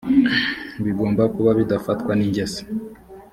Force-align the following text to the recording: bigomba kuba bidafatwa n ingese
bigomba 0.83 1.23
kuba 1.35 1.51
bidafatwa 1.59 2.11
n 2.15 2.21
ingese 2.25 2.61